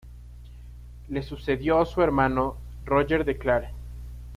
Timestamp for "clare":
3.37-3.69